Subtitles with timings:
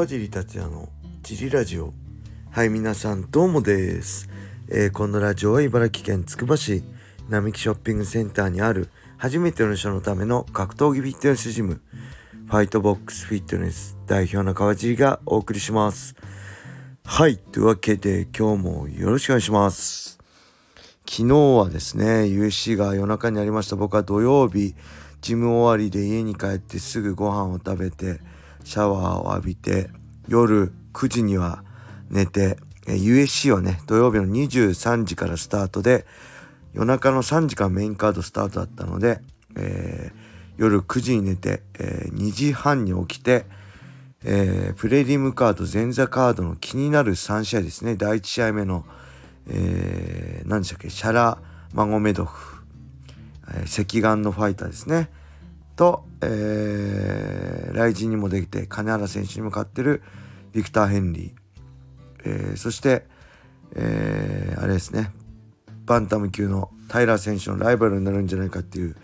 [0.00, 0.88] 川尻達也の
[1.22, 1.92] ジリラジオ。
[2.50, 4.30] はい皆さんどうもです、
[4.70, 6.82] えーこのラジオは茨城県つくば市
[7.28, 11.82] 並木ショッピングセンターにある初めての人のための格闘技フィットネスジム
[12.46, 16.16] ファイトボックスフィットネス代表の川尻がお送りします。
[17.04, 20.18] はいというわけで今日もよろしくお願いします。
[21.06, 23.76] 昨日はですね UC が夜中にありました。
[23.76, 24.74] 僕は土曜日
[25.20, 28.20] ジム終わりで家に帰ってすぐご飯を食べて
[28.64, 29.90] シャワーを浴びて
[30.28, 31.64] 夜9時には
[32.10, 32.56] 寝て
[32.86, 36.06] え USC はね土曜日の23時からスタートで
[36.72, 39.20] 夜中の3時からメインカードスタートだったので、
[39.56, 43.46] えー夜9時に寝て、えー2時半に起きて、
[44.24, 47.96] えープレリムカード前座カードの気になる3試合ですね。
[47.96, 48.84] 第1試合目の、
[49.48, 50.90] えー何でしたっけ？
[50.90, 51.38] シャラ・
[51.72, 52.62] マゴメドフ、
[53.48, 55.08] えー赤眼のファイターですね。
[55.80, 60.02] と、えー、ライジンにもできて金原選手にも勝ってる
[60.52, 61.32] ビクター・ヘンリー、
[62.22, 63.06] えーそして、
[63.74, 65.10] えーあれですね。
[65.86, 68.94] バンタム級のタイラー選手のライバルになるんじゃないかっていう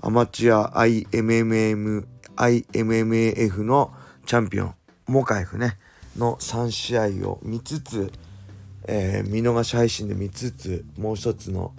[0.00, 3.92] アマチュア IMMM IMMAF の
[4.24, 4.74] チャンピオン
[5.06, 5.76] モカエフね。
[6.16, 8.10] の3試合を見つつ、
[8.88, 11.74] えー見逃し配信で見つつもう一つの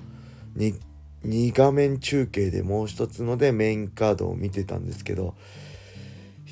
[0.56, 0.80] 2,
[1.26, 5.36] 2画面中継でもう一つのでメインカードを見てたんですけど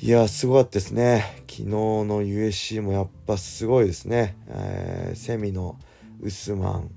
[0.00, 5.78] いやすごかったですね昨日の USC もやっぱすごいですね、えーセミの
[6.20, 6.90] ウスマン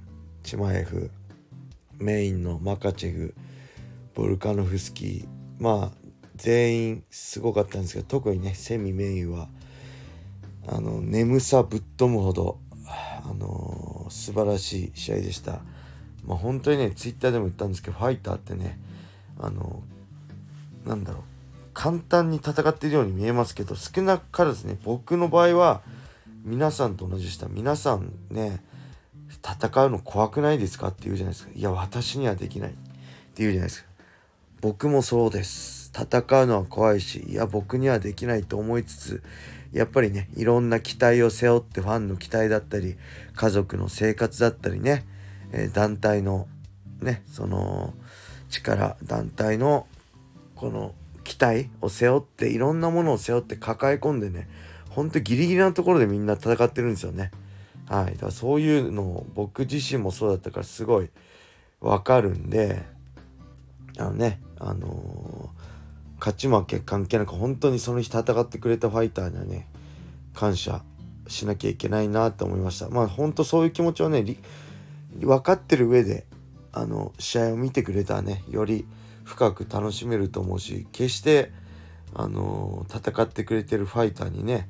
[0.44, 1.12] チマエフ
[2.00, 3.36] メインのマカチェフ
[4.16, 5.28] ボルカノフスキー
[5.60, 9.50] まあ全員すごかったんですけど特にねセミメインは
[10.68, 15.60] あの眠さぶっ飛ぶほどあのー素晴らしい試合でした。
[16.28, 18.78] まあ本当にねツイッターでも言ったんですけどファイターってね
[19.40, 19.82] あの
[20.86, 21.22] なんだろう
[21.74, 25.82] 簡単に戦っているように見えますけど少なからずね僕の場合は
[26.44, 27.48] 皆さんと同じでした。
[27.48, 28.64] 皆さんね
[29.44, 31.52] 戦うの怖くないですかって言うじゃないですか。
[31.54, 32.70] いや私にはできない。
[32.70, 32.78] って
[33.38, 33.90] 言うじゃないですか。
[34.62, 35.92] 僕もそうです。
[35.98, 39.24] 戦うのは怖いしいや僕にはできないと思いつつ
[39.72, 42.98] やっぱりねいろんな期待を背負ってファンの期待だったり
[43.36, 45.06] 家族の生活だったりね、
[45.52, 46.48] え団体の
[47.02, 47.94] ねその
[48.50, 49.88] 力団体の
[50.56, 50.94] この
[51.24, 54.48] 期待を背負っていろんなものを背負って抱え込んでね
[54.90, 57.32] ほんとギリギリなところでみんな戦ってるんですよね。
[57.88, 61.10] はい、だからそういうのを僕自身もそうだったからすごい
[61.80, 62.84] わかるんで
[63.98, 65.68] あのねあのー
[66.20, 69.68] 勝ち負け関係なく本当にその日戦ってくれたファイターにはね
[70.34, 70.82] 感謝
[71.28, 74.26] しなきゃいけないなと思いましたまあ本当そういう気持ちをね
[75.26, 76.26] 分かってる上で
[76.72, 78.86] あの試合を見てくれたらねより
[79.24, 81.52] 深く楽しめると思うし決して
[82.14, 84.70] あの戦ってくれてるファイターにね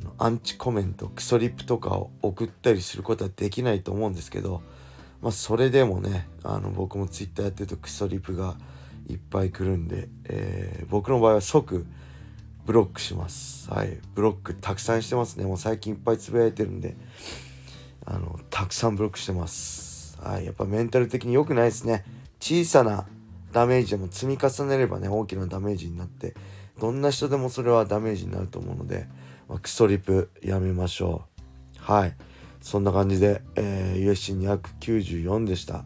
[0.00, 4.62] あのアンチコメントクソリップとかを送ったりすることはできないと思うんですけど
[5.20, 8.56] まあそれでもねあの僕もツイッターやってるとクソリップが
[9.08, 11.86] いっぱい来るんで、えー僕の場合は即
[12.64, 13.70] ブロックします。
[13.70, 13.98] はい。
[14.14, 15.44] ブロックたくさんしてますね。
[15.44, 16.96] もう最近いっぱいつぶやいてるんで。
[18.04, 20.18] あのたくさんブロックしてます。
[20.20, 22.04] はいやっぱメンタル的に良くないですね。
[22.40, 23.06] 小さな
[23.52, 26.34] ダメージでも積み重ねればね大きなダメージになって
[26.80, 29.06] どんな人でもそれはダメージになると思うので、
[29.48, 31.24] まあクソリプやめましょ
[31.78, 31.82] う。
[31.82, 32.14] はい。
[32.60, 35.84] そんな感じで、えー、USC294 でした。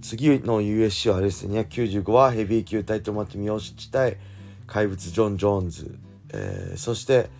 [0.00, 1.60] 次の USC はあれですね。
[1.60, 4.16] 295はヘビー級タイトルマッチ三好対
[4.66, 5.98] 怪物ジョン・ジョーンズ、
[6.32, 7.30] えーそして、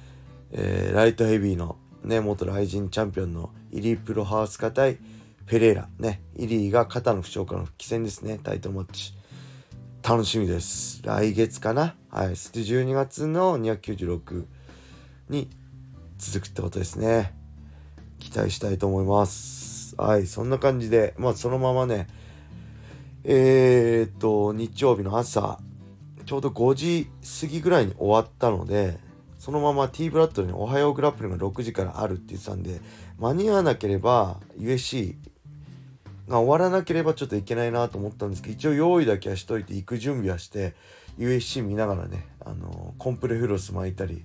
[0.53, 4.99] えーライトヘビーの、ね、元ライジンチャンピオンのイリー・プロハースカ対
[5.47, 8.39] ペレイラ、ね、イリーが肩の負傷からの復帰戦ですね。
[8.43, 9.15] タイトルマッチ。
[10.07, 11.01] 楽しみです。
[11.03, 11.97] 来月かな？
[12.11, 12.37] はい。
[12.37, 14.45] そして12月の296
[15.31, 15.49] に
[16.19, 17.35] 続くってことですね。
[18.19, 19.95] 期待したいと思います。
[19.97, 20.27] はい。
[20.27, 22.07] そんな感じでまあそのままね
[23.25, 25.59] えー、っと日曜日の朝
[26.27, 28.99] ちょうど5時過ぎぐらいに終わったので
[29.45, 32.81] そのまま T ブラッドに「おはようグラップリング」が6時からあるって言ってたんで
[33.19, 35.17] 間に合わなければ USC
[36.29, 40.73] が終わらなければちょっといけないなと思ったんですけど一応用意だけはしといて行く準備はして
[41.19, 44.25] USC 見ながらねあのコンプレフロス巻いたり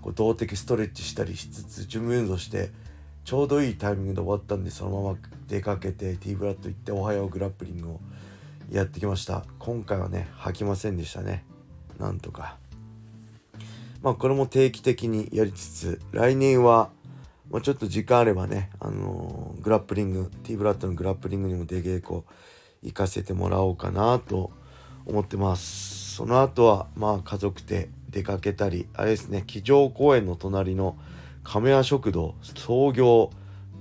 [0.00, 2.70] こう動的ストレッチしたりしつつ準備運動して
[3.24, 8.00] ちょうどいいタイミングで終わったんでそのまま出かけて T ブラッド行って「おはようグラップリング」を
[8.72, 9.44] やってきました。
[9.58, 11.44] 今回はね吐きませんでしたね。
[11.98, 12.63] なんとか。
[14.04, 16.90] まあこれも定期的にやりつつ来年は、
[17.50, 22.22] まあ、ちょっと時間あればねあのーグラップリング T ブラッドのグラップリングにも出稽古
[22.82, 24.50] 行かせてもらおうかなと
[25.06, 26.16] 思ってます。
[26.16, 30.98] その後はまあ家族で出かけたりあれですね机上公園の隣の
[31.42, 33.30] 亀屋食堂創業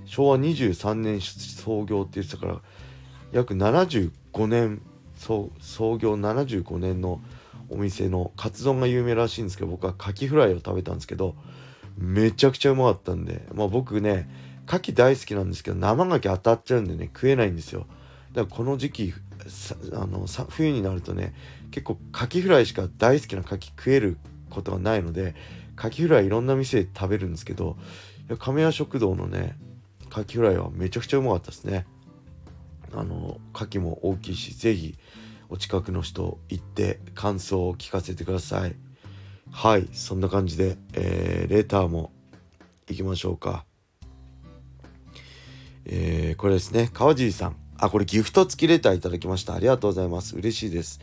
[0.06, 2.62] 昭和23年創業って言ってたから
[3.34, 4.82] 約75年
[5.16, 5.50] 創
[5.98, 7.20] 業75年の
[7.74, 11.36] お店のカツ丼が有名らしいんですけど僕はカキフライを食べたんですけど
[11.98, 14.30] めちゃくちゃうまかったんでまあ僕ね
[14.68, 17.86] 牡蠣大好きなんですけど生牡蠣当たっちゃうんでね食えないんですよ。
[18.34, 19.14] だからこの時期
[19.94, 21.34] あの冬になるとね
[21.72, 24.18] 結構カキフライしか大好きな牡蠣食える
[24.50, 25.36] ことがないので
[25.76, 27.78] カキフライいろんな店で食べるんですけど
[28.40, 29.58] 亀屋食堂のね
[30.10, 31.86] カキフライはめちゃくちゃうまかったですね。
[32.96, 34.96] あの牡蠣も大きいし是非
[35.54, 38.76] お近くの人行って感想を聞かせてください。
[39.52, 42.12] はいそんな感じで、えー、レターも
[42.88, 43.64] 行きましょうか。
[45.86, 46.90] えー、これですね。
[46.92, 47.56] 川尻さん。
[47.78, 49.54] あこれギフト付きレターいただきました。
[49.54, 50.36] ありがとうございます。
[50.36, 51.00] 嬉しいです。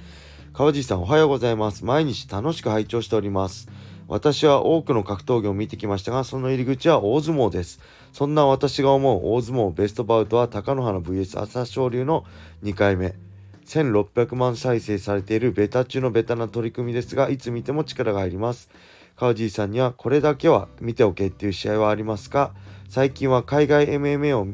[0.52, 1.84] 川尻さんおはようございます。
[1.84, 3.68] 毎日楽しく拝聴しております。
[4.08, 7.78] 私は多くの格闘技を見てきましたが、その入り口は大相撲です。
[8.12, 12.24] そんな私が思う大相撲ベストバウトは貴乃花 VS 朝青龍の
[12.64, 13.29] 2回目。
[13.66, 18.68] 1600万再生されているベタ中のベタな取り組みですが、いつ見ても力が入ります。
[19.16, 22.52] 川尻さんにはこれだけは見ておけっていう試合はありますか？
[22.88, 24.46] 最近は海外 MMA を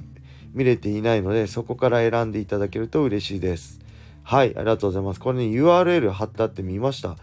[0.53, 3.81] 見れていないので、そこから選んでいただけると嬉しいです。
[4.23, 5.21] はい、ありがとうございます。
[5.21, 7.17] これね、URL 貼ってあって見ました。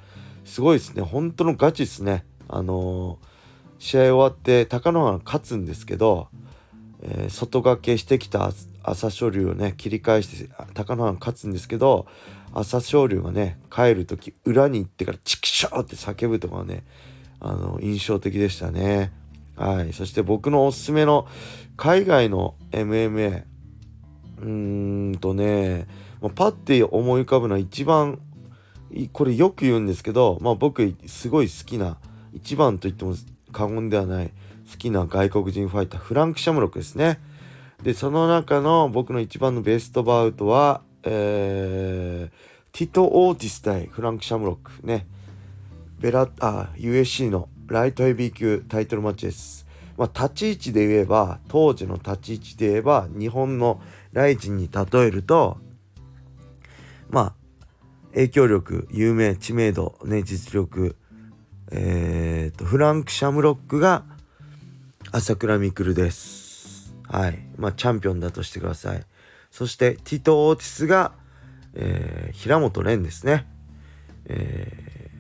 [0.45, 1.01] すごいですね。
[1.01, 2.25] 本当のガチですね。
[2.47, 3.25] あのー、
[3.79, 6.29] 試合終わって貴乃花勝つんですけど、
[7.01, 8.51] えー、外掛けしてきた
[8.83, 12.05] 朝青龍をね切り返して貴乃花勝つんですけど
[12.53, 16.83] 朝青龍がね帰る時裏に行ってから「チキショー!」って叫ぶとかね
[17.39, 19.11] あの印象的でしたね。
[19.55, 21.27] はい、そして僕のおすすめの
[21.77, 23.43] 海外の MMA
[24.39, 25.87] うーんとね
[26.35, 28.19] パッて思い浮かぶのは一番
[29.11, 31.97] これよく言うんですけど、まあ、僕すごい好きな
[32.33, 33.15] 一番と言っても
[33.51, 34.31] 過言ではない
[34.71, 37.19] 好きな外国人ファイターフランク・シャムロックですね。
[37.83, 45.05] でその中の僕の一番のベストバウトは、えー、ティト・オーティス対フランク・シャムロックね
[45.99, 49.67] ベラあ USC のライトヘビー級タイトルマッチです。
[49.97, 53.81] まあ、立ち位置で言えば当時の立ち位置で言えば日本の
[54.11, 55.57] ライジンに例えると
[57.09, 57.33] まあ
[58.13, 60.95] 影響力有名知名度ね実力
[61.71, 64.03] えー、とフランク・シャムロックが
[65.11, 66.42] 朝倉未来です。
[67.13, 67.37] はい。
[67.57, 69.03] まあ、チャンピオンだとしてください。
[69.51, 71.13] そして、ティト・オーティスが、
[71.75, 73.45] えー、平本蓮ですね。
[74.25, 75.11] え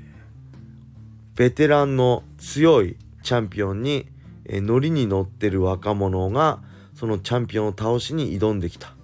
[1.35, 4.07] ー、ベテランの強いチャンピオンに、
[4.45, 6.63] えー、ノリに乗ってる若者が、
[6.95, 8.95] そのチャンピオンを倒しに挑んできた。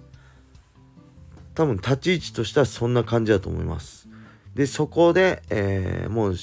[1.54, 4.08] 多分立ち位置としてはそんな感じだと思います。
[4.56, 6.34] で、そこで、えー、もう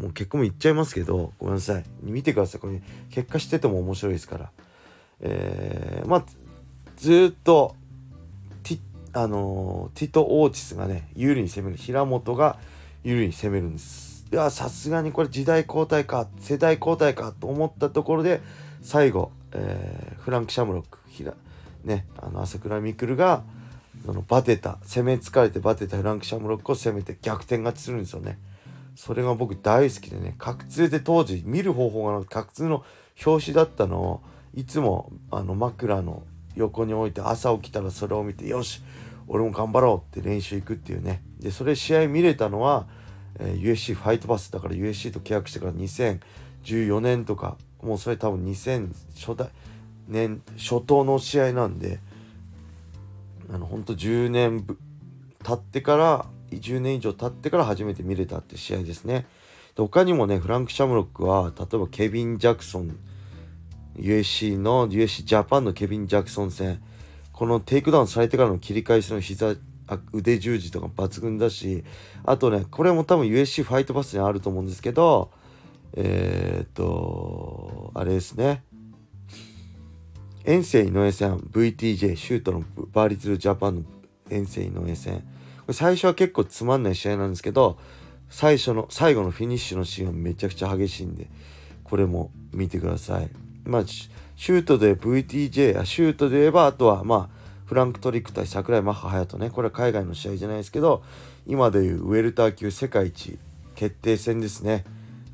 [0.00, 1.84] もう結婚も言っちゃいますけど、ごめんなさい。
[2.02, 2.60] 見てください。
[2.60, 2.80] これ、
[3.10, 4.52] 結果してても面白いですから。
[5.20, 6.24] えー、まあ、
[6.96, 7.74] ずっと、
[8.62, 8.80] ティ、
[9.12, 11.76] あのー、ティト・オーティスがね、有利に攻める。
[11.76, 12.56] 平本が
[13.04, 14.26] 有利に攻めるんです。
[14.30, 18.40] いや、さすがにこれ時代交代か、世代交代かと思ったところで、
[18.82, 21.34] 最後、えー、フランク・シャムロック、ひら、
[21.84, 23.42] ね、あの、朝倉未来が、
[24.04, 28.38] そのバテた攻め疲れてバテたフランク・シャムロックを攻めて逆転勝ちするんですよね。
[28.94, 32.84] それが僕大好きでね角通で当時見る方法がなくて角通の
[33.24, 34.20] 表紙だったのを
[34.58, 36.24] いつもあの枕の
[36.56, 38.82] 横に置いて朝起きたらそれを見てよし
[39.28, 41.22] 俺も頑張ろうって練習行くっていうね。
[41.38, 42.88] でそれ試合見れたのは、
[43.38, 49.48] えー、USC ファイトパスだから USC と契約してから2014年とかもうそれ多分2000初代
[50.08, 52.00] 年初頭の試合なんで
[53.54, 54.66] あのほんと10年
[55.44, 59.24] 経ってから10年以上経ってから初めて見れたって試合ですね。
[59.76, 62.98] で他にもねフランク・シャムロックは例えばケビン・ジャクソン
[63.98, 66.82] USC の USC ジャパンのケビン・ジャクソン戦。
[67.32, 69.54] このテイクダウンされてからの切り返しの膝
[70.12, 71.84] 腕十字とか抜群だし
[72.24, 75.30] あとねこれも多分 USC ファイトパスにあると思うんですけど
[75.94, 78.62] えー、っとあれですね。
[80.44, 83.82] エンセン井上戦 VTJ シュートのバーリトゥードジャパンの
[84.30, 85.22] エンセン井上戦。
[85.70, 87.78] 最初は結構つまんない試合なんですけど
[88.30, 91.28] 最初の最後のフィニッシュのシーンはめちゃくちゃ激しいんで
[91.84, 93.47] これも見てください。
[93.68, 99.50] まあシュートで VTJ やシュートで言えばあとはまあフランクトリック対桜井マッハ隼人ね。
[99.50, 101.02] これは海外の試合じゃないですけど
[101.46, 103.38] 今でいうウェルター級世界一
[103.74, 104.84] 決定戦ですね。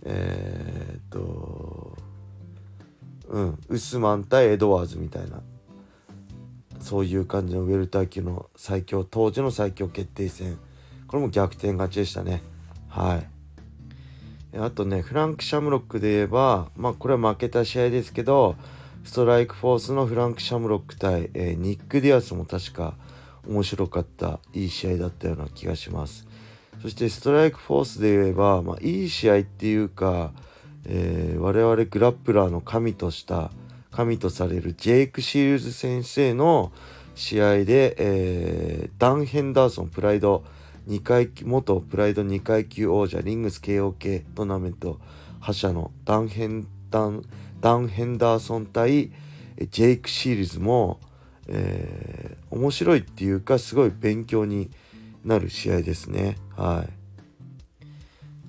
[0.02, 1.96] えー、っと
[3.28, 5.40] うんウスマン対エドワーズみたいな。
[6.80, 10.58] そういう感じのウェルター級の最強当時の最強決定戦。
[11.06, 12.42] これも逆転勝ちでしたね。
[12.88, 13.33] はい。
[14.58, 18.56] あとねフランク・シャムロックで言えばまあこれは負けた試合ですけど
[19.04, 22.94] ストライクフォースのフランク・シャムロック対、えー、ニック・ディアスも確か
[23.46, 26.26] 面白かったいい試合だったような気がします。
[26.80, 30.32] そしてストライクフォースで言えば、まあ、いい試合っていうか、
[30.86, 33.50] えー、我々グラップラーの神とした
[33.90, 36.72] 神とされるジェイク・シールズ先生の
[37.14, 40.44] 試合で、えー、ダン・ヘンダーソンプライド
[40.88, 45.00] 2階元プライド2階級王者リングス KOK トーナメント
[45.40, 47.22] 覇者のダンヘンダン
[47.60, 49.10] ダン・ヘンダーソン対
[49.70, 51.00] ジェイク・シールズも、
[51.48, 54.70] えー、面白いっていうかすごい勉強に
[55.24, 56.36] なる試合ですね。
[56.56, 56.92] はい。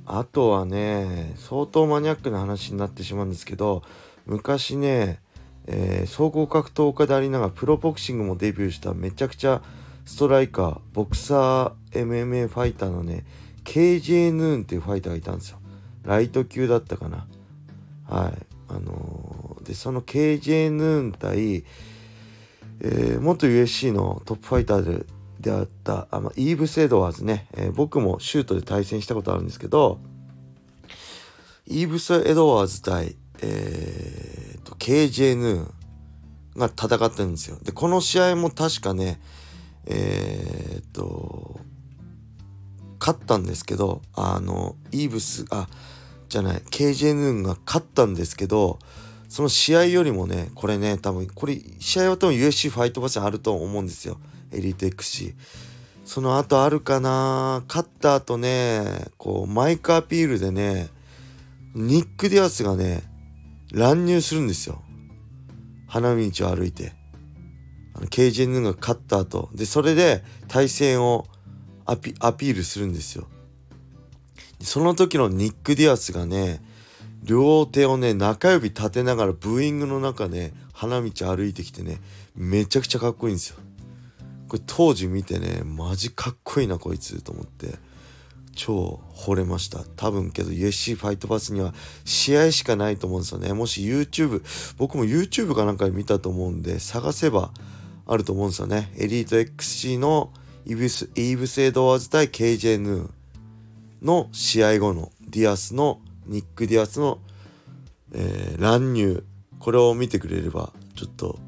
[0.06, 3.84] あとはね相当マニアックな話になってしまうんですけど
[4.25, 5.20] 昔ね、
[5.65, 9.63] えー、総合格闘家でありながらプロボクシングもデビューしためちゃくちゃ
[10.06, 13.25] ストライカーボクサー MMA ファイターのね
[13.64, 15.60] KJ ヌーンっていうファイターがいたんですよ。
[16.04, 17.25] ライト級だったかな。
[18.08, 18.46] はい。
[18.68, 21.64] あのー、でその KJ ヌーン対、
[22.82, 25.06] えー、元 USC のトップファイターで
[25.40, 30.00] であったあ、まあ、イーブス・エドワーズね、えー、僕もシュートで対戦したことあるんですけど
[31.68, 35.74] イーブス・エドワーズ対、えーと、KJ ヌーン
[36.58, 37.58] が戦ってるんですよ。
[37.62, 39.20] でこの試合も確かね
[39.86, 41.60] えー、っと
[43.05, 45.67] 勝ったんですけどあのイーブスあ
[46.27, 48.79] じゃない KJ ヌーが勝ったんですけど
[49.29, 54.17] その試合よりもねこれね多分これ試合は多分 USC ファイトバスあると思うんですよ。
[54.51, 55.35] エリート XC
[56.03, 60.89] その後あるかな勝った後ねこうマイクアピールでね
[61.75, 63.03] ニック・ディアスがね
[63.71, 64.81] 乱入するんですよ。
[65.88, 66.93] 花道を歩いて。
[67.93, 69.50] あの KJ ヌーが勝った後。
[69.53, 71.27] でそれで対戦を
[71.86, 73.27] アピールするんですよ。
[74.62, 76.62] その時のニック・ディアスがね
[77.24, 82.01] 両手をね中指立てながらブーイングの中ね花道歩いてきてね
[82.36, 83.58] めちゃくちゃかっこいいんですよ。
[84.48, 87.77] これ当時見てねマジかっこいいなこいつと思って。
[88.56, 89.84] 超惚れました。
[89.98, 91.74] 多分けど USC ファイトパスには
[92.06, 93.51] 試合しかないと思うんですよね。
[93.51, 94.42] もし YouTube
[94.77, 97.51] 僕も YouTube かなんかで見たと思うんで探せば
[98.08, 98.94] あると思うんですよね。
[98.98, 100.32] エリート XC の
[100.67, 103.10] イブスイーブス・エドワーズ対 KJ ヌー
[104.01, 107.19] の試合後のディアスのニック・ディアスの、
[108.13, 109.24] えー、乱入。
[109.60, 111.39] これを見てくれればちょっと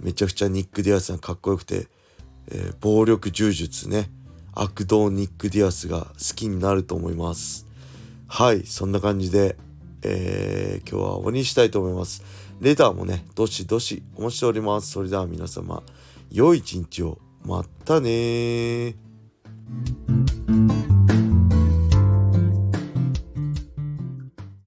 [0.00, 1.86] めちゃくちゃニック・ディアスがかっこよくて、
[2.50, 4.10] えー、暴力柔術ね。
[4.54, 7.66] 悪道ニック・ディアスが好きになると思います。
[8.26, 9.56] はいそんな感じで、
[10.02, 12.22] えー、今日は終わりにしたいと思います。
[12.62, 14.90] レターもねどしどしお待ちしております。
[14.92, 15.82] それでは皆様
[16.30, 17.18] 良い一日を。
[17.44, 18.94] またね